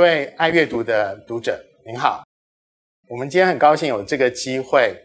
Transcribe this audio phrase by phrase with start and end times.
[0.00, 2.24] 各位爱阅读的读者，您好。
[3.06, 4.96] 我们今天很高兴有这个机会。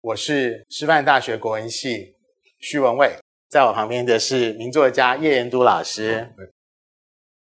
[0.00, 2.16] 我是师范大学国文系
[2.58, 3.16] 须文蔚，
[3.48, 6.28] 在我旁边的是名作家叶延都老师。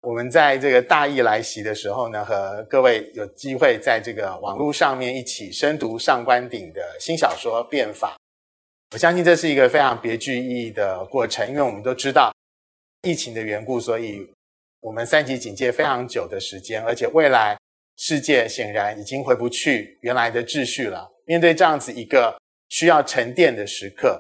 [0.03, 8.09] 我们在这个大疫来袭的时候呢，和各位有机会在这个网络上面一起深读上官鼎的新小说《变法》。
[8.93, 12.31] 我相信这是一个非常别具意义的过程，因为我们都知道
[13.05, 14.31] 疫情的缘故，所以。
[14.89, 17.55] 我们三级警戒非常久的时间，而且未来
[17.99, 21.07] 世界显然已经回不去原来的秩序了。
[21.27, 22.35] 面对这样子一个
[22.71, 24.19] 需要沉淀的时刻，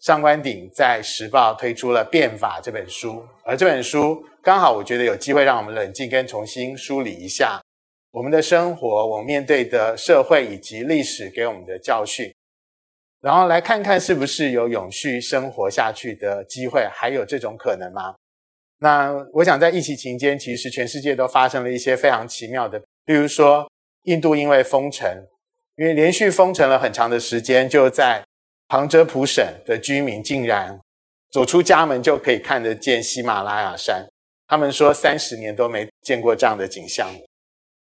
[0.00, 7.60] 上官鼎在时报推出了《变法》这本书，而这本书刚好我觉得有机会让我们冷静跟重新梳理一下
[8.12, 12.32] 我们的生活，我们面对的社会以及历史给我们的教训，
[13.20, 18.14] 然后来看看是不是有永续生活下去的机会，还有这种可能吗？
[18.82, 23.70] 那我想，在疫情期间，其实全世界都发生了一些非常奇妙的，例如说，
[24.04, 25.06] 印度因为封城，
[25.76, 28.24] 因为连续封城了很长的时间，就在
[28.68, 30.80] 旁遮普省的居民竟然
[31.30, 34.06] 走出家门就可以看得见喜马拉雅山，
[34.48, 37.06] 他们说三十年都没见过这样的景象。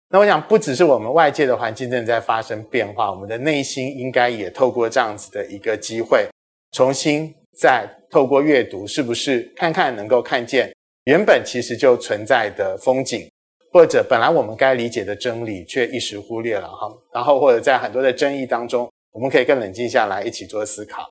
[0.09, 6.27] 那我想，不只是我们外界的环境正在发生变化，我们的内心应该也透过这样子的一个机会，
[6.71, 10.71] 重新再透过阅读，是不是看看能够看见。
[11.05, 13.29] 原本其实就存在的风景，
[13.71, 16.87] 或者本来我们该理解的真理，却一时忽略了哈。
[17.13, 21.09] 然后或者在很多的争议当中，我们可以更冷静下来，一起做思考。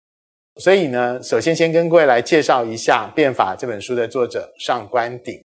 [0.56, 5.42] 所以呢，首先先跟各位来介绍一下《变法》这本书的作者上官鼎。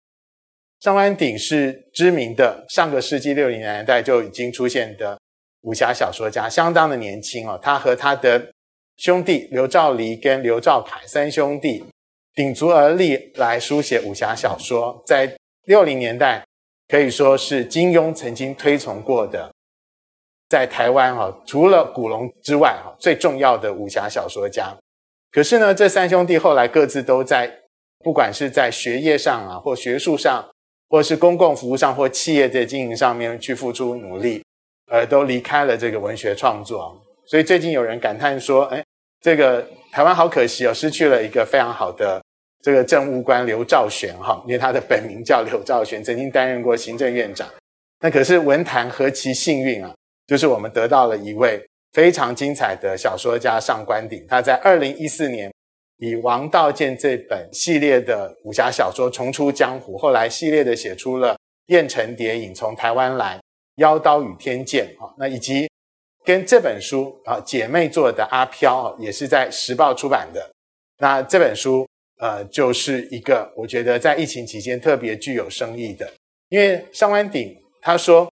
[0.80, 5.18] 上官鼎是知名的上个世纪六零年代就已经出现的
[5.62, 7.60] 武侠小说家，相当的年轻哦。
[7.62, 8.50] 他和他的
[8.96, 11.84] 兄弟刘兆黎跟刘兆凯三兄弟。
[12.38, 16.46] 鼎足而立来书写武侠小说，在六零年代
[16.88, 19.52] 可以说是金庸曾经推崇过的，
[20.48, 24.78] 在台湾哈，除了古龙之外哈，最重要的武侠小说家。
[25.32, 27.52] 可是呢，这三兄弟后来各自都在，
[28.04, 30.48] 不管是在学业上啊，或学术上，
[30.90, 34.44] 或是公共服务上，或企业的经营上面去付出努力，
[34.92, 37.02] 而都离开了这个文学创作。
[37.26, 38.86] 所以最近有人感叹说：“哎，
[39.22, 42.22] 这个台湾好可惜哦，失去了一个非常好的。”
[42.64, 47.48] 这个政务官刘兆玄哈，因为他的本名叫刘兆玄，曾经担任过行政院长。
[48.00, 49.94] 那可是文坛何其幸运啊！
[50.26, 51.64] 就是我们得到了一位
[51.94, 54.26] 非常精彩的小说家上官鼎。
[54.28, 55.52] 他在二零一四年
[55.98, 61.34] 以《王道剑》这本系列的武侠小说重出江湖，后来系列的写出了
[61.68, 63.38] 《燕城蝶影》、从台湾来、
[63.76, 65.70] 《妖刀与天剑》哈，那以及
[66.26, 70.50] 跟这本书啊姐妹作的《阿飘》也是在时报出版的。
[70.98, 71.88] 那这本书。
[72.20, 76.12] 呃，就是一个我觉得在疫情期间特别具有深意的，
[76.50, 78.32] 因为上官鼎他说，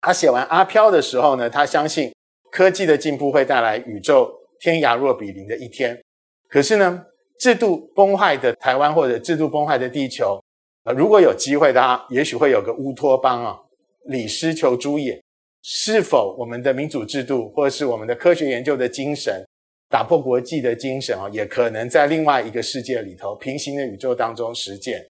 [0.00, 2.10] 他写完《阿飘》的时候呢，他相信
[2.50, 6.00] 科技的进步会带来宇宙天涯若比邻的一天。
[6.48, 7.04] 可是呢，
[7.38, 10.42] 制度崩坏的台湾或者制度崩坏的地球，
[10.84, 13.60] 呃，如果有机会的话，也许会有个乌托邦啊，
[14.06, 15.22] 李师求诸野，
[15.62, 19.46] 是否我们的民主制度或者是我们的科学研究的精神？
[19.90, 25.04] 打破国际的精神啊，也可能在另外一个世界里头，平行的宇宙当中实践。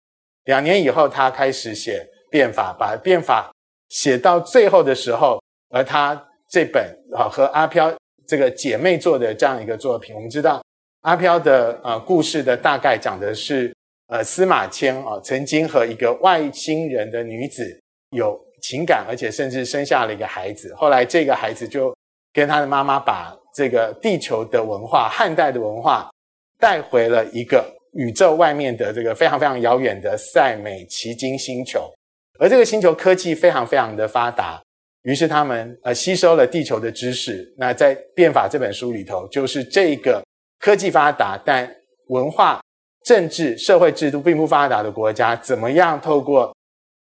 [0.44, 1.98] 两年以后，他开始写
[2.30, 3.52] 《变法》，把《变法》
[3.94, 6.82] 写到最后的时候，而他这本
[7.14, 7.94] 啊和阿飘
[8.26, 10.62] 这个姐妹作的这样一个作品，我们知道
[11.02, 13.70] 阿飘的呃故事的大概讲的是
[14.06, 17.78] 呃司马迁啊曾经和一个外星人的女子
[18.16, 21.94] 有情感，而且甚至生下了一个孩子，后来这个孩子就
[22.32, 23.36] 跟他的妈妈把。
[23.54, 26.10] 这个地球的文化，汉代的文化，
[26.58, 31.90] 带回了一个宇宙外面的这个非常非常遥远的塞美奇经星球，
[32.38, 34.62] 而这个星球科技非常非常的发达，
[35.02, 37.52] 于是他们呃吸收了地球的知识。
[37.58, 40.22] 那在《变法》这本书里头，就是这个
[40.58, 41.68] 科技发达但
[42.08, 42.60] 文化、
[43.04, 46.54] 政治、社会制度并不发达的国家，怎么样透过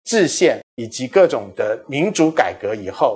[0.03, 3.15] 制宪以及各种的民主改革以后。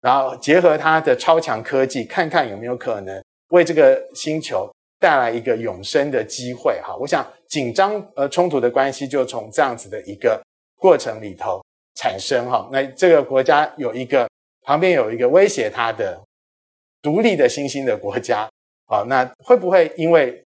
[0.00, 6.80] 然后结合它的超强科技，看看有没有可能为这个星球带来一个永生的机会。
[6.82, 10.40] 哈，我想紧张呃冲突的关系就从这样子的一个
[10.76, 11.60] 过程里头
[11.96, 12.48] 产生。
[12.48, 14.28] 哈，那这个国家有一个
[14.62, 16.22] 旁边有一个威胁它的
[17.02, 18.48] 独立的新兴的国家，
[18.86, 20.44] 好，那会不会因为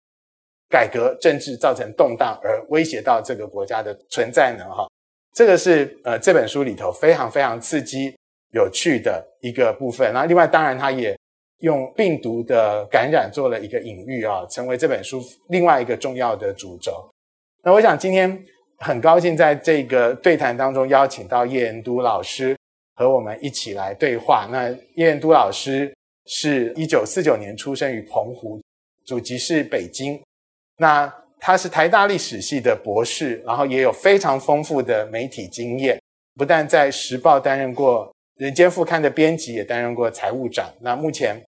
[0.68, 4.64] 改革政治造成动荡而威胁到这个国家的存在呢？
[4.64, 4.88] 哈，
[5.32, 8.15] 这个是呃这本书里头非常非常刺激。
[8.56, 11.14] 有趣的一个部分，那另外当然他也
[11.60, 17.06] 用病毒的感染做了一个隐喻啊，成为这本书另外一个重要的主轴。
[17.62, 18.42] 那我想今天
[18.78, 22.56] 很高兴在这个对谈当中邀请到叶延都老师
[22.94, 24.48] 和我们一起来对话。
[24.50, 25.92] 那叶延都老师
[26.26, 28.60] 是一九四九年出生于澎湖，
[29.04, 30.18] 祖籍是北京。
[30.78, 36.00] 那他是台大历史系的博士，然后也有非常丰富的媒体经验，
[36.34, 38.06] 不但在《时报》担任过
[38.36, 40.72] 《人间副刊》的编辑，也担任过财务长。
[40.80, 41.42] 那目前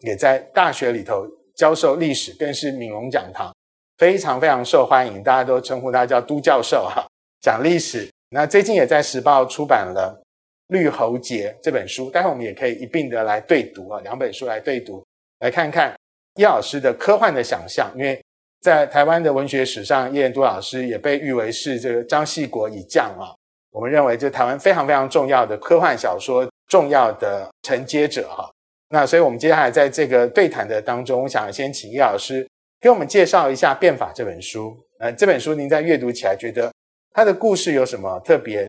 [0.00, 3.52] 也在大学里头教授历史，更是敏荣讲堂。
[3.96, 7.06] 非常非常受欢迎，大家都称呼他叫都教授哈，
[7.40, 8.10] 讲历史。
[8.30, 10.20] 那最近也在时报出版了
[10.74, 15.02] 《绿喉节》这本书，待会我们也可以一并的来对读啊，两本书来对读，
[15.38, 15.94] 来看看
[16.34, 17.90] 叶老师的科幻的想象。
[17.94, 18.20] 因为
[18.60, 23.32] 在台湾的文学史上，叶元都老师也被誉为是这个张系国以将啊。
[23.74, 28.48] 我们认为这台湾非常非常重要的科幻小说重要的承接者哈。
[28.90, 32.46] 那所以我们接下来在这个对谈的当中，我想先请叶老师。
[32.80, 34.76] 给我们介绍一下《变法》这本书。
[34.98, 36.70] 呃，这本书您在阅读起来觉得
[37.12, 38.68] 它的故事有什么特别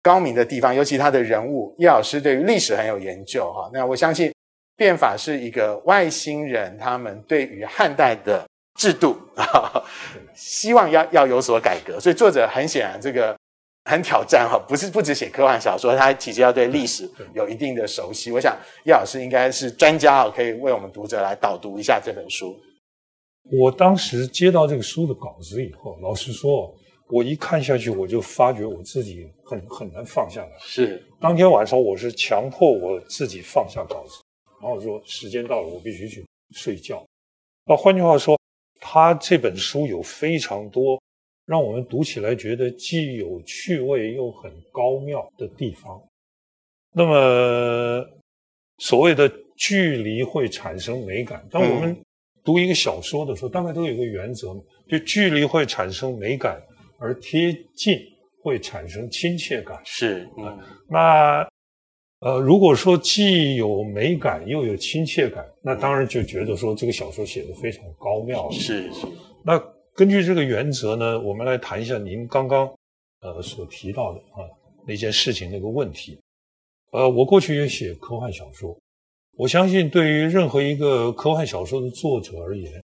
[0.00, 0.72] 高明的地方？
[0.72, 3.68] 尤其他的人物，叶老师对于历史很有研究哈。
[3.72, 4.30] 那我相信
[4.76, 8.46] 《变法》是一个外星人他们对于汉代的
[8.78, 9.82] 制度啊，
[10.36, 11.98] 希望要要有所改革。
[11.98, 13.36] 所以作者很显然这个
[13.88, 18.30] 很挑战哈，不是不只写科幻小说，他其实要对历史有一定的熟悉。
[18.30, 18.54] 我想
[18.84, 22.54] 叶老师应该是专家啊，可以为我们读者来导读一下这本书。
[23.50, 26.70] 我当时接到这个书的稿子以后，老实说，
[27.08, 30.50] 我一看下去，我就发觉我自己很很难放下来。
[30.60, 34.20] 是，当天晚上我是强迫我自己放下稿子，
[34.60, 37.02] 然后说时间到了，我必须去睡觉。
[37.64, 38.38] 那换句话说，
[38.80, 41.00] 他这本书有非常多
[41.48, 46.00] 让我们读起来觉得既有趣味又很高妙的地方。
[46.92, 48.06] 那么
[48.76, 52.04] 所谓的距离会产生美感，当我们、嗯
[52.44, 54.54] 读一个小说的时候，大概都有一个原则，
[54.88, 56.58] 就距离会产生美感，
[56.98, 58.00] 而贴近
[58.42, 59.78] 会产生亲切感。
[59.84, 60.58] 是，嗯，
[60.88, 61.46] 那
[62.20, 68.50] 呃，如果说既有美感又有亲切感，那当然就觉得说这个小说写的非常高妙。
[68.50, 69.06] 是是。
[69.44, 69.62] 那
[69.98, 72.72] 根据这个原则呢，我们来谈一下您刚刚
[73.20, 74.46] 呃所提到的啊
[74.86, 76.16] 那件事情那个问题。
[76.92, 78.78] 呃，我过去也写科幻小说。
[79.36, 82.80] 我相信，对于任何一个科幻小说的作者而言，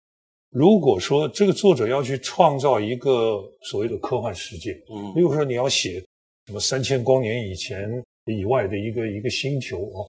[0.51, 6.05] 如果说这个作者要去创造一个所谓的科幻世界，嗯，比如说你要写
[6.45, 7.89] 什么三千光年以前
[8.25, 10.07] 以外的一个一个星球哦，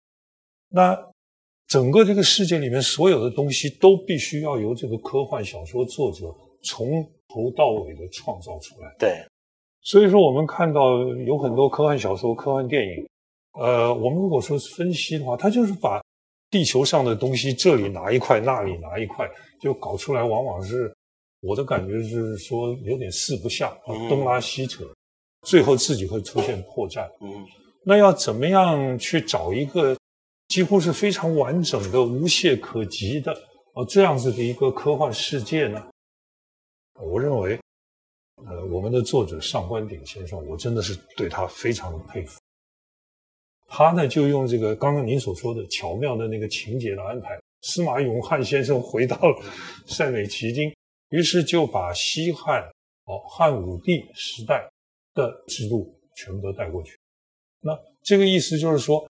[0.69, 0.95] 那
[1.67, 6.27] 整个这个世界里面所有的东西都必须要由这个科幻小说作者
[6.63, 8.95] 从头到尾的创造出来。
[8.99, 9.25] 对，
[9.83, 13.09] 所以说我们看到有很多科幻小说、科幻电影，
[13.61, 16.03] 呃，我们如果说分析的话，它就是把
[16.51, 19.29] 地球上的东西，这里拿一块，那里拿一块，
[19.61, 20.93] 就搞出来，往往是
[21.41, 24.85] 我的感觉是说有点四不像啊，东拉西扯，
[25.47, 27.09] 最后自己会出现破绽。
[27.21, 27.47] 嗯，
[27.85, 29.97] 那要怎么样去找一个
[30.49, 33.33] 几乎是非常完整的、无懈可击的
[33.75, 35.83] 啊这样子的一个科幻世界呢？
[37.03, 37.59] 我认为，
[38.47, 42.39] 呃，我们的作者上官鼎先生，我真的是对他非常的佩服。
[43.67, 49.43] 他呢，就用这个刚刚您所说的巧妙的那个情节的安排，司马永汉先生回到了
[49.87, 50.75] 塞美奇经，
[51.11, 52.63] 于是就把西汉
[53.05, 54.69] 哦汉武帝时代
[55.15, 56.99] 的制度全部都带过去。
[57.61, 59.09] 那这个意思就是说，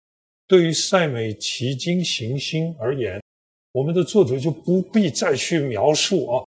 [0.46, 3.22] 对于塞美奇经行星而言，
[3.72, 6.44] 我们的作者就不必再去描述啊，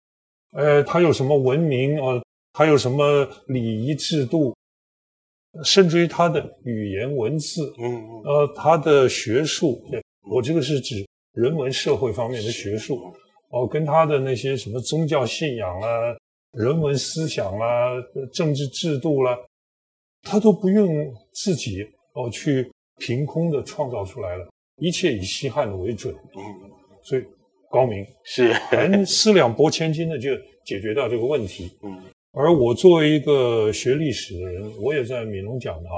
[0.55, 4.55] 呃，他有什么文明啊，他有什么礼仪制度。
[5.63, 7.95] 甚至于他的语言文字，嗯，
[8.25, 9.81] 呃，他的学术，
[10.29, 13.15] 我这个是指人文社会方面的学术，
[13.51, 15.89] 哦，跟他的那些什么宗教信仰啊、
[16.59, 17.91] 人文思想啊、
[18.33, 19.39] 政治制度啦、啊，
[20.23, 22.69] 他都不用自己哦去
[22.99, 26.43] 凭空的创造出来了，一切以西汉的为准，嗯，
[27.05, 27.25] 所以
[27.75, 30.31] 高明是，很四两拨千斤的就
[30.65, 31.99] 解决掉这个问题，嗯。
[32.31, 35.93] 而我作为一个学历史的人，我也在闽龙讲堂，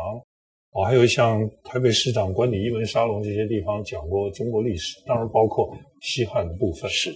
[0.72, 6.90] 哦还有像台北市长官邸艺文沙龙这些地方讲过中国历史，当然包括西汉的部分。
[6.90, 7.14] 是。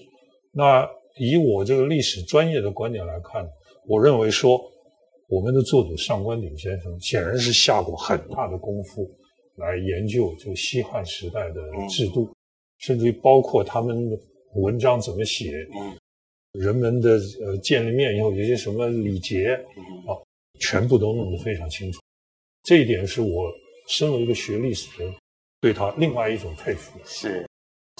[0.52, 0.88] 那
[1.18, 3.46] 以我这个历史专业的观点来看，
[3.86, 4.60] 我认为说，
[5.28, 9.06] 我们的作者上官鼎先生显然是下过很大的功夫
[9.56, 12.34] 来研究这个西汉时代的制度，嗯、
[12.78, 14.16] 甚至于包括他们的
[14.54, 15.66] 文章怎么写。
[15.78, 15.96] 嗯
[16.58, 17.10] 人们的
[17.46, 19.54] 呃见了面以后有些什么礼节
[20.04, 20.18] 啊，
[20.58, 22.00] 全部都弄得非常清楚。
[22.64, 23.52] 这一点是我
[23.86, 25.14] 身为一个学历史的人
[25.60, 26.98] 对他另外一种佩服。
[27.04, 27.46] 是，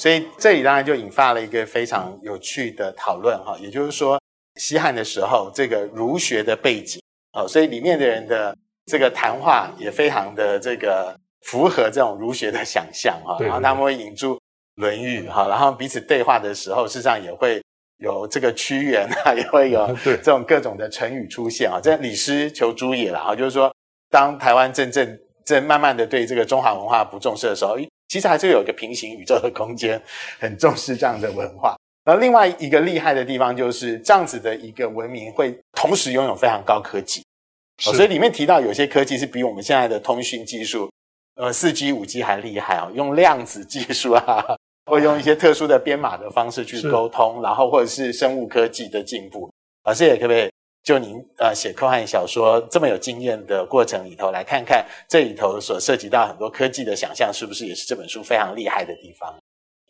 [0.02, 4.21] 所以这里当然就引发了一个非常有趣的讨论哈，也就是说，
[4.57, 8.52] 西汉的时候这个儒学的背景啊，所以里面的人的
[8.87, 14.35] 这个谈话也非常的这个符合这种儒学的想象哈，然后他们会引注
[14.77, 17.62] 《论语》哈，然后彼此对话的时候，事实上也会
[17.99, 23.73] 有这个屈原啊，也会有 这种各种的成语出现啊，这李斯求诸也了啊，就是说，
[24.11, 27.77] 当台湾正正正慢慢的对这个中华文化不重视的时候，
[28.09, 30.00] 其实还是有一个平行宇宙的空间，
[30.39, 31.77] 很重视这样的文化。
[32.07, 37.23] 那另外一个厉害的地方就是这样子的一个文明会同时拥有非常高科技，
[37.79, 37.93] 是。
[37.93, 40.91] 所以里面提到有些科技是比我们现在的通讯技术，
[41.41, 44.45] 呃，四 G、五 G 还厉害哦，用量子技术啊，
[44.85, 49.51] 或用一些特殊的编码的方式去沟通，然后或者是生物科技的进步。
[49.85, 50.51] 老师也可不可以
[50.85, 59.35] 就您呃写科幻小说这么有经验的过程里头来看看这里头所涉及到很多科技的想象，是不是也是这本书非常厉害的地方？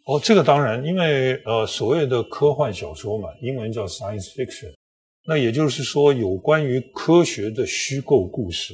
[0.07, 4.73] 哦，这个当然，因为呃，所谓的科幻小说嘛，英文叫 science fiction，
[5.27, 8.73] 那也就是说有关于科学的虚构故事。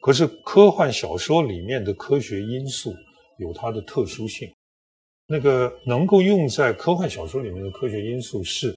[0.00, 2.94] 可是科幻小说里面的科学因素
[3.38, 4.50] 有它的特殊性，
[5.26, 8.74] 那个能够用在科幻小说里面的科学因素是，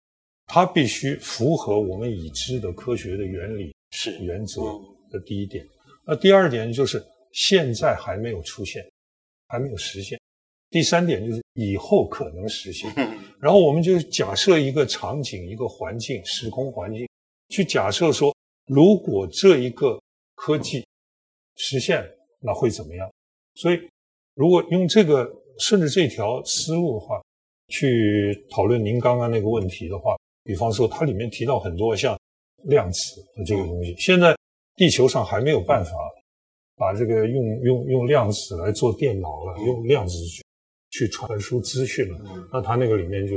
[0.48, 4.62] 它必须符合我们已知的科学的原理是原则
[5.10, 5.66] 的第一点。
[6.06, 7.02] 那第二点就是
[7.32, 8.86] 现在还没有出现，
[9.48, 10.20] 还没有实现。
[10.70, 12.92] 第三点就是以后可能实现，
[13.40, 17.08] 然后我们就假设一个场景、一个环境、时空环境，
[17.50, 20.02] 去假设说，如果这一个
[20.36, 20.84] 科技
[21.56, 22.04] 实现，
[22.40, 23.10] 那会怎么样？
[23.56, 23.80] 所以，
[24.36, 25.30] 如果用这个
[25.60, 27.22] 顺着这条思路的话，
[27.68, 32.18] 去讨论您刚刚那个问题的话，比方说它里面提到很多像
[32.66, 34.36] 量子的这个东西，现在
[34.76, 35.92] 地球上还没有办法
[36.76, 40.44] 把这个用用用量子来做电脑了，用量子去。
[40.96, 43.36] 去传输资讯了，嗯、那它那个里面就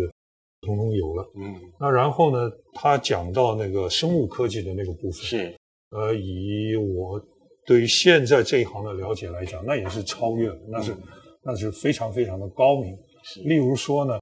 [0.61, 1.27] 通通有了。
[1.37, 5.57] 嗯，那然后呢，他讲到那个生物科技的那个部分，是，
[5.89, 7.19] 呃，以我
[7.67, 10.99] 对于现在这一行的了解来讲，那也是超越了，那是、嗯、
[11.43, 12.97] 那是非常非常的高明。
[13.25, 14.19] 是，例如说呢，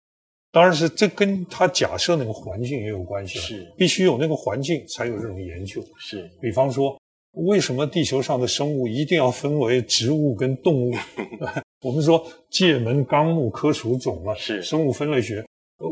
[0.51, 5.85] 当然是这跟他假设那个环境也有关系，是，必须有那个环境才有这种研究。
[5.99, 6.99] 是，比方说，
[7.33, 10.95] 为什么地球上的生物一定要分为植物跟动物？
[11.85, 15.45] 我们说界门纲目科属种嘛，是生物分类学。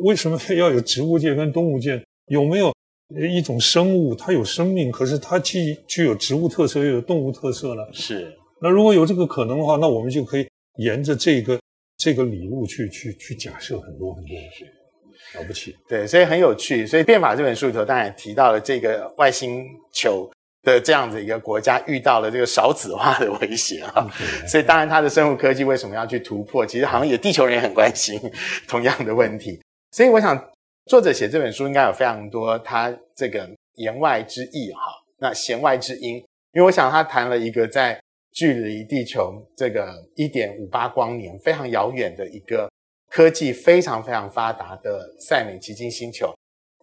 [0.05, 2.03] 为什么要有植物界跟动物界？
[2.29, 2.73] 有没有
[3.21, 7.83] 一种生物它有生命，可是它既具有植物特色又有动物特色呢？
[7.93, 8.33] 是。
[8.61, 10.47] 那如果有这个可能的话，那我们就可以
[10.79, 11.59] 沿着这个
[11.97, 14.65] 这个理路去去去假设很多很多东西，
[15.39, 15.77] 了不起。
[15.89, 16.87] 对，所以很有趣。
[16.87, 20.31] 所以《变法》这本书里头当然也提到了这个外星球。
[20.65, 24.09] 的这样子一个国家遇到了这个少子化的威胁啊，
[24.47, 26.65] 所以当然它的生物科技为什么要去突破？
[26.65, 28.17] 其实好像也地球人也很关心
[28.69, 29.61] 同样的问题。
[29.91, 30.37] 所以我想
[30.87, 34.81] 作者写这本书应该有非常多他这个言外之意哈，
[35.19, 36.17] 那弦外之音，
[36.53, 38.01] 因为我想他谈了一个在
[38.33, 42.71] 距离地球这个一点五八光年非常遥远的一个
[43.11, 46.35] 科技非常非常发达的赛美奇金星球，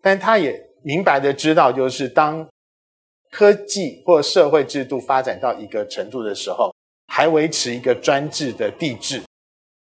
[0.01, 2.47] 但他也明白的知道，就是当
[3.31, 6.73] 科技或社会制度发展到一个程度的时候，
[7.07, 9.21] 还维持一个专制的帝制，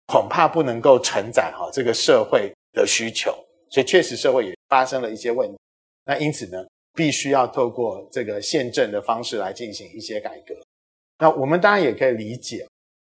[0.06, 3.32] 恐怕不能够承载哈这个社会的需求，
[3.72, 5.58] 所以确实社会也发生了一些问题。
[6.04, 6.64] 那因此呢，
[6.94, 10.54] 必须要透过这个宪政的方式来进行一些改革。
[11.18, 12.64] 那我们当然也可以理解，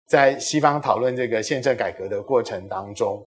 [0.06, 3.24] 在西方讨论这个宪政改革的过程当中，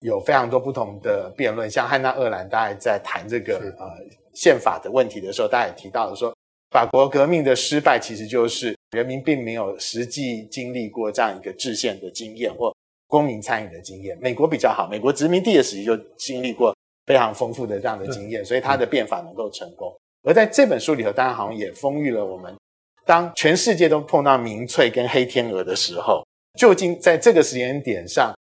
[0.00, 4.22] 有非常多不同的辩论，像汉娜·厄兰大概在谈这个呃。
[4.34, 6.34] 宪法的问题的时候，大家也提到了说，
[6.70, 12.74] 法国革命的失败其实就是人民并没有实际经历过这样一个制宪的经验或
[13.12, 14.16] 公民参与的经验。
[14.22, 19.94] 美国比较好，美国殖民地的时期就经历过非常丰富的这样的经验，所以它的变法能够成功。
[20.22, 22.56] 而在这本书里头，当然好像也丰裕了我们，
[23.04, 26.26] 当全世界都碰到民粹跟黑天鹅的时候，
[26.58, 28.34] 究竟在这个时间点上，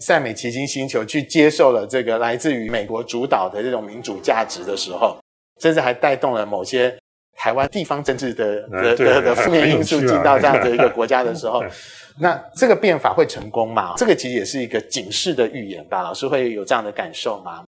[0.00, 5.16] 塞美奇金星球去接受了这个来自于美国主导的这种民主价值的时候，
[5.62, 6.94] 甚至还带动了某些
[7.36, 11.62] 台湾地方政治的的的的负面因素进到这样的一个国家的时候，
[12.20, 13.94] 那这个变法会成功吗？
[13.96, 16.02] 这个其实也是一个警示的预言吧？
[16.02, 17.64] 老师会有这样的感受吗？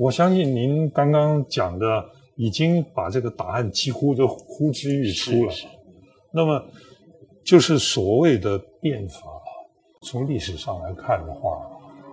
[0.00, 2.04] 我相信您刚刚讲的
[2.36, 5.52] 已经把这个答案几乎就呼之欲出了。
[6.32, 6.62] 那么
[7.44, 9.20] 就是所谓的变法。
[10.02, 11.58] 从历史上来看的话，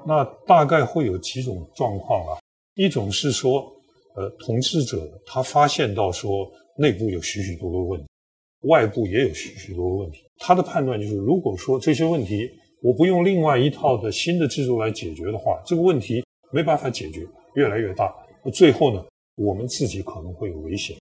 [0.07, 2.39] 那大概会有几种状况啊。
[2.75, 3.71] 一种是说，
[4.15, 8.07] 呃，统治者他发现到说内部有许许多多问题，
[8.67, 10.23] 外部也有许许多多问题。
[10.37, 12.49] 他的判断就是，如果说这些问题
[12.81, 18.13] 我不用另外一套的新的制度来解决的话，这个问题没办法解决，越来越大。
[18.43, 19.05] 那最后呢，
[19.35, 20.97] 我们自己可能会有危险。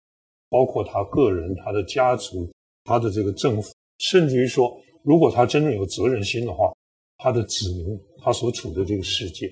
[0.48, 2.46] 包括他个人、他的家族、
[2.84, 6.70] 他的这个政府，甚至于说，如果他真正有责任心的话，
[7.16, 9.50] 他的子民，他所处的这个世界，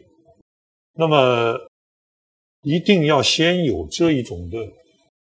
[0.93, 1.57] 那么
[2.63, 4.59] 一定要先有这一种的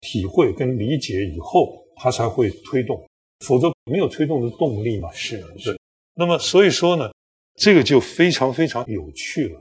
[0.00, 3.02] 体会跟理解以后，他才会推动，
[3.47, 5.11] 否则没有推动的动力嘛。
[5.12, 5.71] 是是。
[5.71, 5.79] 是
[6.14, 7.11] 那么所以说呢，
[7.55, 9.61] 这个就非常非常有趣了。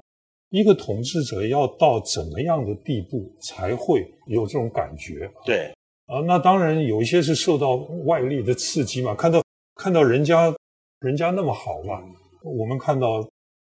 [0.50, 5.30] 一个统治者要到怎么样的地步才会有这种感觉？
[5.46, 5.72] 对。
[6.08, 7.75] 啊，那当然有一些是受到
[8.06, 9.41] 外力的刺激嘛，看到
[9.75, 10.53] 看到人家
[11.00, 12.01] 人家那么好嘛，
[12.44, 13.25] 我们看到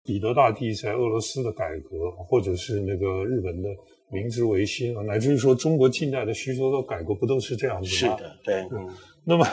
[0.07, 3.69] 彼得大帝在俄罗斯的改革，或者是那个日本的
[4.13, 8.17] 明治维新啊，乃至于说中国近代的许多的改革，不都是这样子吗？
[8.17, 8.55] 是的，对。
[8.71, 8.89] 嗯，
[9.25, 9.45] 那么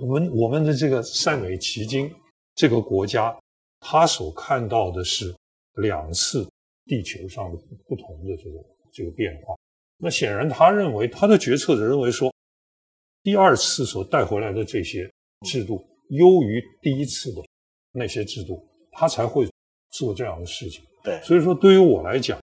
[0.00, 2.10] 我们我们的这个塞美奇经
[2.56, 3.34] 这个国家，
[3.80, 5.32] 他所看到的是
[5.76, 6.44] 两次
[6.86, 8.58] 地球上的不同的这个
[8.92, 9.54] 这个变化。
[9.98, 12.32] 那显然，他认为他的决策者认为说，
[13.22, 15.08] 第二次所带回来的这些
[15.46, 17.40] 制度优于第一次的
[17.92, 19.48] 那些制度，他才会
[19.92, 20.82] 做这样的事情。
[21.04, 22.40] 对，所以说对于我来讲，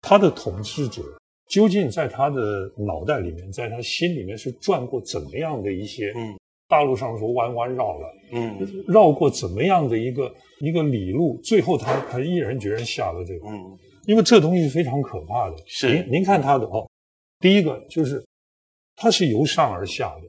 [0.00, 1.02] 他的统治者
[1.48, 6.34] 究竟在他的脑袋里面，在他心里面是转过怎么样的一些，嗯，
[6.68, 13.78] 大陆上说弯弯绕了，嗯，绕过怎么样的一个一个里路，最后他他毅然决然下了这个，嗯。
[14.06, 15.56] 因为这东西是非常可怕的。
[15.66, 16.86] 是您您看他的哦，
[17.40, 18.22] 第一个就是，
[18.96, 20.22] 他是由上而下的。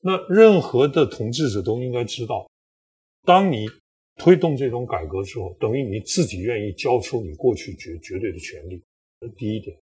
[0.00, 2.44] 那任何的统治者都应该知道，
[3.24, 3.68] 当你
[4.16, 8.82] 推动这种改革的时候，等于你自己愿意交出你过去绝绝对的权利。
[9.20, 9.76] 这第一点。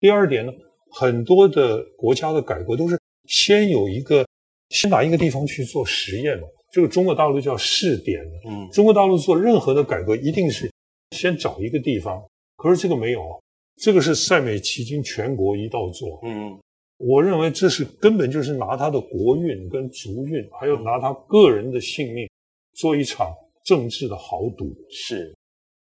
[0.00, 0.52] 第二点呢，
[0.90, 4.26] 很多的国家的改革都是先有一个，
[4.70, 6.46] 先拿一个地方去做实验嘛。
[6.72, 8.24] 这个中国大陆叫试点。
[8.46, 10.70] 嗯，中国大陆做任何的改革，一定是
[11.10, 12.22] 先找一个地方。
[12.56, 13.42] 可是这个没有，
[13.76, 16.20] 这个是塞美奇经全国一道做。
[16.24, 16.58] 嗯，
[16.98, 22.28] 我认为这是根本就是拿他的国运跟族运，还有拿他个人的性命
[22.74, 23.32] 做一场
[23.64, 24.72] 政治的豪赌。
[24.90, 25.34] 是，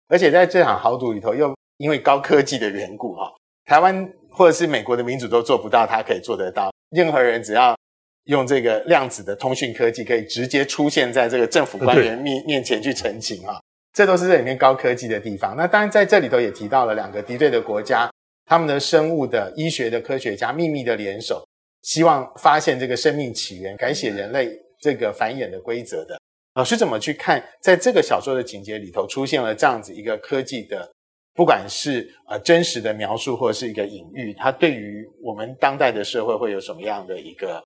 [0.08, 3.32] 而且在这场豪赌里头，又因为高科技的缘故，哈，
[3.66, 6.72] 台湾或者是美国的民主都做不到，他可以做得到。
[6.92, 7.78] 任何人只要
[8.26, 13.60] 用这个量子的通讯科技，可以直接出现在这个政府官员面面前去澄清啊。
[13.94, 15.56] 这都是这里面高科技的地方。
[15.58, 18.08] 那当然，在这里头也提到了两个敌对的国家，
[18.46, 21.44] 他们的生物的、医学的科学家秘密的联手，
[21.82, 24.50] 希望发现这个生命起源、改写人类
[24.80, 26.17] 这个繁衍的规则的。
[26.58, 30.92] 老师怎么去看，在这个小说的情节里头出现了这样子一个科技的，
[31.36, 37.64] 不管是呃真实的描述或者是一个隐喻，它对于我们当代的社会会有什么样的一个，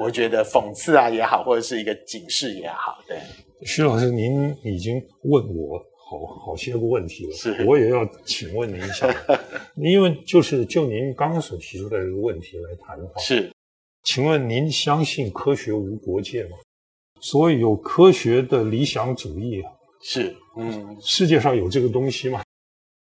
[0.00, 3.18] 我觉得讽刺啊也好，或者是一个警示也好，对。
[3.66, 9.06] 徐老师，您已经问我好好些个问题了，是我也要请问您一下。
[9.76, 13.52] 因为就是就您刚刚所提出的这个问题来谈的话，是，
[14.04, 16.56] 请问您相信科学无国界吗？
[17.20, 19.72] 所以有科学的理想主义啊？
[20.02, 22.42] 是，嗯，世界上有这个东西吗？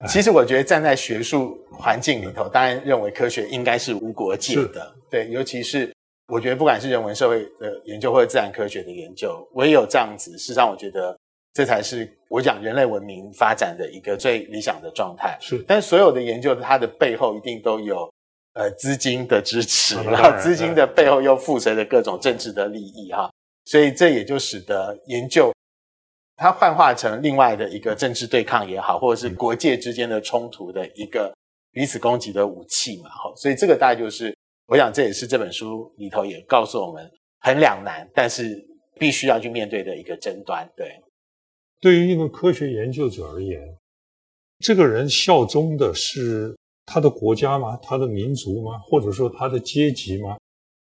[0.09, 5.93] 其实我觉得站在学术环境里头，当然认为科学应该是无国界的，对，尤其是。
[6.29, 11.17] 我觉得不管是人文社会的研究或者自然科学的研究，唯有这样子，事实上我觉得
[11.55, 15.39] 这才是我讲人类文明发展的一个最理想的状态。
[15.41, 18.13] 是，但所有的研究它的背后一定都有
[18.55, 23.31] 呃资金的支持，然后资金的背后又附随着各种政治的利益哈，
[23.67, 25.53] 所以这也就使得研究
[26.37, 31.37] 它幻化成另外的一个政治对抗也好，或者是国界之间的冲突的一个
[31.73, 33.11] 彼此攻击的武器嘛。
[33.11, 34.35] 哈，所以这个大概就是。
[34.69, 38.61] 我想这也是这本书里头也告诉我们很两难，但是
[38.99, 40.69] 必须要去面对的一个争端。
[40.77, 41.01] 对，
[41.81, 43.63] 对于一个科学研究者而言，
[44.59, 46.53] 这个人效忠的是
[46.85, 47.79] 他的国家吗？
[47.81, 48.77] 他的民族吗？
[48.79, 50.37] 或者说他的阶级吗？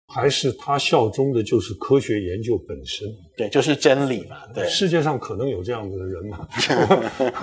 [0.09, 3.07] 还是他效忠的就是科学研究本身？
[3.37, 4.37] 对，就是真理嘛。
[4.53, 6.47] 对，世界上可能有这样的人嘛？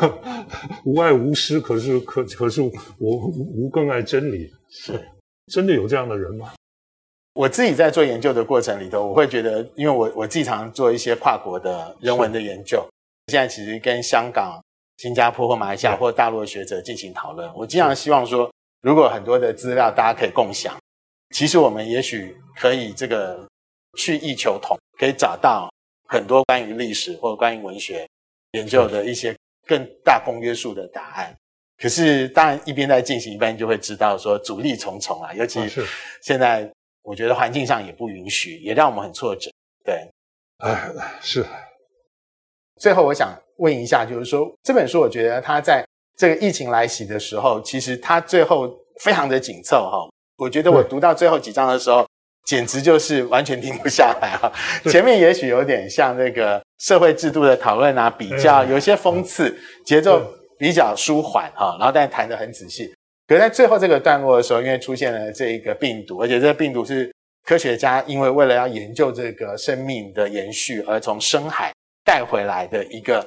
[0.85, 2.61] 无爱无师，可是可可是
[2.99, 4.51] 我无更爱真理。
[4.69, 5.01] 是。
[5.53, 6.53] 真的有这样的人吗？
[7.35, 12.85] 我自己在做研究的过程里头，我会觉得，因为我我经常做一些跨国的人文的研究，
[13.29, 14.61] 现在其实跟香港、
[14.97, 17.49] 新加坡或马来西亚或大陆的学者进行讨论。
[17.55, 18.51] 我经常希望说，
[18.83, 20.75] 如果很多的资料大家可以共享，
[21.31, 23.47] 其实我们也许可以这个
[23.99, 25.69] 去异求同，可以找到
[26.09, 28.07] 很多关于历史或关于文学
[28.53, 29.37] 研究的一些
[29.67, 31.35] 更大公约数的答案。
[31.79, 35.33] 可是，当然一边在进行，一边就会知道说阻力重重啊。
[35.35, 35.61] 尤其
[36.23, 36.71] 现在，
[37.03, 39.51] 我觉得环境上也不允许，也让我们很挫折。
[39.85, 40.09] 对，
[40.59, 41.45] 哎，是。
[42.81, 45.87] 最后，我想问一下，就是说这本书，我觉得它在
[46.17, 50.09] 这个疫情来袭的时候，其实它最后非常的紧凑哈。
[50.38, 52.07] 我觉得我读到最后几章的时候，
[52.44, 54.53] 简直就是完全停不下来啊。
[54.90, 60.22] 前面也许有点像那个社会制度的讨论啊，比较有些讽刺，节奏
[60.59, 62.94] 比较舒缓哈，然后但谈得很仔细。
[63.27, 67.11] 可是在最后这个段落的时候，因为出现了这一个病毒，而且这个病毒是
[67.44, 71.72] 科学家因为为了要研究这个生命的延续而从深海
[72.05, 73.27] 带回来的一个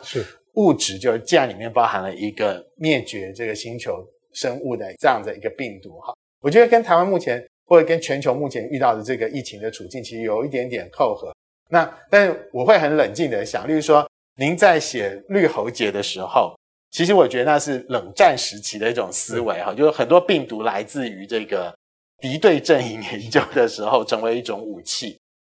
[0.53, 7.45] 物质，就既然里面包含了一个灭绝这个星球生物的这样的一个病毒哈，我觉得跟台湾目前。
[7.69, 11.31] 或者跟全球目前遇到的这个疫情的处境，其实有一点点扣合。
[11.69, 16.55] 那但是我会很冷静的想，例如说，您在写绿喉结的时候，
[16.89, 21.71] 其实我觉得那是冷战时期的一种思维哈，就是很多病毒来自于这个
[22.19, 25.19] 敌对阵营研究的时候，成为一种武器。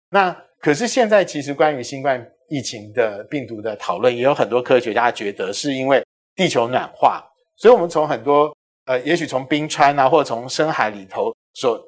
[0.09, 6.03] 那可是现在其实关于新冠疫情的病毒的讨论，也有很多科学家觉得是因为
[6.35, 7.23] 地球暖化，
[7.55, 8.51] 所以我们从很多
[8.89, 11.79] 呃，也许从冰川啊，或者从深海里头所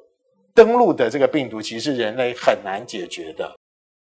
[0.54, 3.52] 登陆的这个病毒其实是人类很难解决的。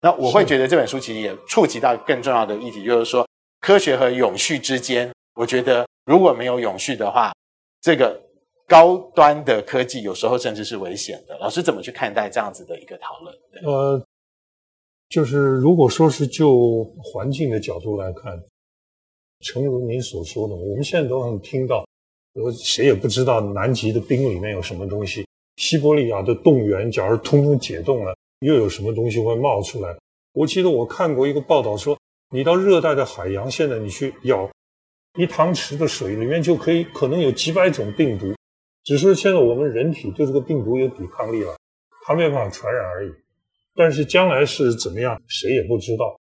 [0.00, 3.24] 那我会觉得这本书其实也触及到更重要的议题，就是说
[3.60, 7.32] 科学和永续之间，我觉得如果没有永续的话，
[7.80, 8.20] 这个
[8.66, 11.38] 高端的科技有时候甚至是危险的。
[11.38, 13.32] 老师怎么去看待这样子的一个讨论？
[13.64, 14.04] 呃，
[15.08, 18.42] 就是如果说是就环境的角度来看，
[19.42, 21.86] 诚如您所说的，我们现在都能听到，
[22.34, 25.26] 呃，谁也不知道南极的冰里面有什么东西。
[25.56, 29.96] 西伯利亚的冻原，假如通通解冻了，又有什么东西会冒出来？
[30.32, 31.98] 我记得我看过一个报道说，
[32.30, 34.48] 你到热带的海洋，现在你去舀
[35.18, 38.32] 一汤匙的水，里面就可以可能有几百种病毒，
[38.84, 41.56] 只是现在我们人体对这个病毒有抵抗力了，
[42.06, 43.10] 它没办法传染而已。
[43.74, 46.16] 但是将来是怎么样，谁也不知道。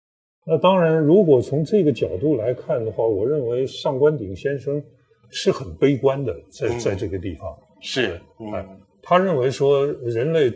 [0.46, 4.82] 那当然，如果从这个角度来看的话，我认为上官鼎先生
[5.30, 8.80] 是很悲观的，在在这个地方、嗯、是，嗯。
[9.02, 10.52] 他认为说，人类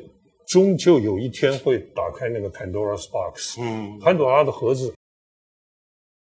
[0.46, 4.92] 终究有一天会打开那个 Pandora's box，嗯，潘多拉的盒子。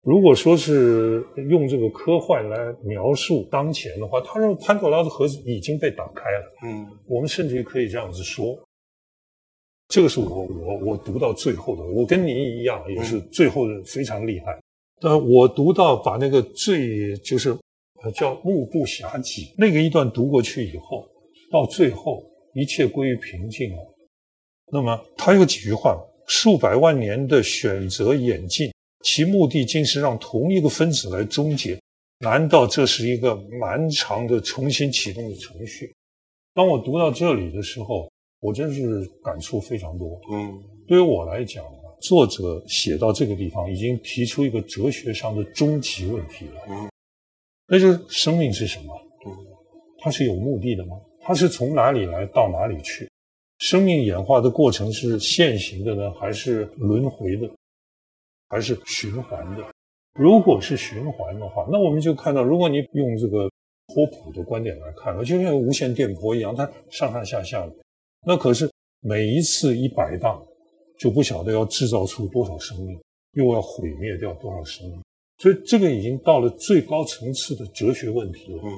[0.02, 8.58] 如果说是用这个科幻来描述当前的话，他认为潘多拉的盒子已经被打开了，嗯，我们甚至于可以这样子说。
[9.88, 14.60] 这个是我我我读到最后的，我跟您一样，也是最后的非常厉害。
[15.00, 17.56] 但我读到把那个最就是
[18.12, 21.06] 叫目不暇给那个一段读过去以后。
[21.50, 22.22] 到最后，
[22.54, 23.78] 一切归于平静了。
[24.72, 28.72] 那么，他有几句话：数百万年的选择演进，
[29.04, 31.78] 其目的竟是让同一个分子来终结。
[32.18, 35.94] 难道这是一个漫长的重新启动的程序？
[36.54, 40.20] 当我读到这里的时候，我真是感触非常多。
[40.32, 41.64] 嗯，对于我来讲，
[42.00, 46.60] 作者写到这个地方，已经提出一个哲学上的终极问题了。
[46.68, 46.88] 嗯，
[47.68, 48.94] 那就是生命是什么？
[49.98, 50.96] 它是有目的的吗？
[51.20, 53.10] 它是从哪里来到哪里去？
[53.58, 57.50] 生命演化的过程是线性的呢，还是轮回的，
[58.48, 59.64] 还是循环的？
[60.14, 63.50] 如果是循环的话，那我们就看到，如果你用这个
[63.94, 67.74] 波普的观点来看，就像无线电波一样，它上上下下的。
[68.24, 70.40] 那可是每一次一摆荡，
[71.00, 72.96] 就不晓得要制造出多少生命，
[73.32, 75.02] 又要毁灭掉多少生命。
[75.38, 78.60] 所以这个已经到了最高层次的哲学问题了。
[78.64, 78.70] 嗯，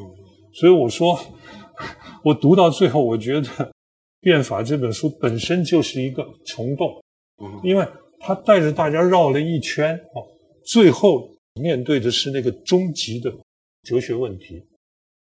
[0.53, 1.19] 所以我说。
[2.25, 3.43] 我读到最后，我觉得
[4.21, 7.01] 《变法》这本书本身就是一个虫洞，
[7.63, 7.87] 因为
[8.19, 10.19] 它带着大家绕了一圈啊，
[10.65, 11.31] 最后
[11.63, 13.33] 面对的是那个终极的
[13.85, 14.61] 哲学问题：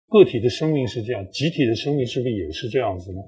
[0.10, 3.22] 个体的生命是这样，集体的生命是不是也是这样子呢？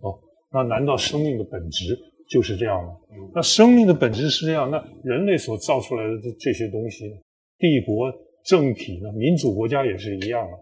[0.00, 0.18] 哦，
[0.50, 1.94] 那难道生命的本质
[2.30, 2.94] 就是这样吗？
[3.34, 7.16] 那生命的本质是这样，那人类所造出来的这这些东西呢？
[7.64, 8.12] 帝国
[8.44, 9.10] 政体呢？
[9.12, 10.58] 民主国家也是一样的。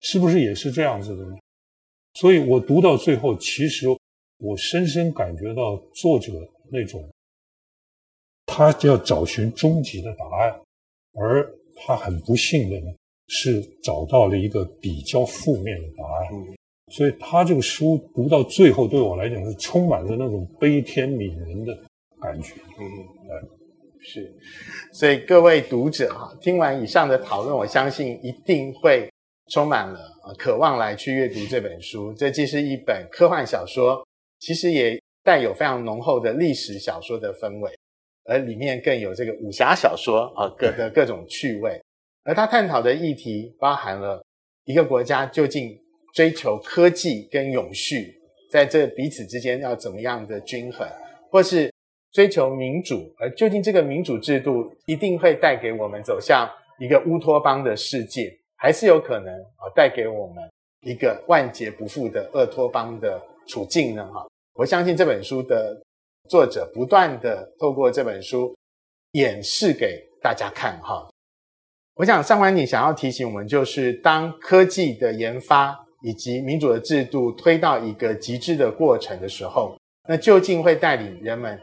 [0.00, 1.36] 是不是也是这样子的呢？
[2.14, 3.86] 所以我读到最后，其实
[4.38, 6.32] 我深深感觉到作者
[6.72, 7.08] 那种，
[8.44, 10.60] 他要找寻终极的答案，
[11.12, 12.92] 而他很不幸的呢，
[13.28, 16.28] 是找到了一个比较负面的答案。
[16.92, 21.72] 所以他这个书读到最后，对我来讲是充满着那种悲天悯人的
[22.20, 22.54] 感觉。
[22.80, 22.84] 嗯，
[23.30, 23.48] 嗯，
[24.02, 24.34] 是。
[24.92, 29.08] 所以各位读者哈，听完以上的讨论，我相信一定会。
[29.50, 29.98] 充满了
[30.38, 32.14] 渴望来去阅读这本书。
[32.14, 34.02] 这既是一本科幻小说，
[34.38, 37.70] 其实也带有非常浓厚的历史小说的氛围，
[38.24, 41.78] 而里面更有这个武侠小说啊各的各种趣味。
[42.22, 44.24] 而他探讨的议题包含了
[44.64, 45.76] 一个国家究竟
[46.14, 48.14] 追求科技跟永续，
[48.50, 50.88] 在这彼此之间要怎么样的均衡，
[51.30, 51.70] 或是
[52.12, 56.48] 追求民主，而究竟这个民主制度一定会带给我们走向
[56.78, 58.38] 一个乌托邦的世界。
[58.56, 60.36] 还是有可能啊，带给我们
[60.82, 64.24] 一个万劫不复的厄托邦的处境呢哈。
[64.54, 65.82] 我相信这本书的
[66.28, 68.54] 作者不断的透过这本书
[69.14, 71.08] 演示给大家看哈。
[71.96, 79.76] 我想上官你想要提醒我们，就是当科技的研发以及民主的制度推到一个极致的过程的时候，
[80.08, 81.60] 那究竟会带领人们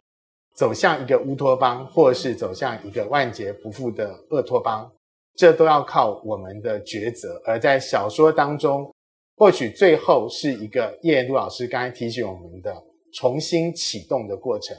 [0.59, 4.91] 走向一个乌托邦，或是走向一个万劫不复的厄托邦？
[5.37, 7.41] 这都要靠我们的抉择。
[7.45, 8.93] 而在小说当中，
[9.37, 12.75] 或许最后是一个叶元都老师刚才提醒我们的
[13.13, 14.75] 重新启动的过程。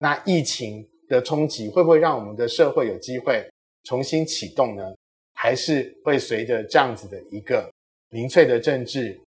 [0.00, 3.48] 那疫情的冲击会不会让我们的社会有机会
[3.84, 4.92] 重新启动呢？
[5.32, 7.72] 还是会随着这样子的一个
[8.10, 9.18] 民粹的政治、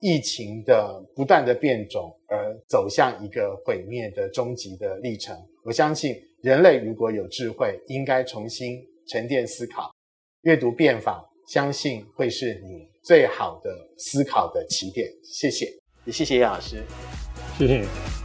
[0.00, 5.36] 疫情的不断的变种而走向一个毁灭的终极的历程？
[5.64, 9.94] 我相信人类如果有智慧，应该重新沉淀思考，
[10.42, 15.06] 阅读变法，相信会是你最好的思考的起点。
[15.22, 15.66] 谢谢，
[16.06, 16.82] 也谢谢叶老师，
[17.58, 18.21] 谢谢。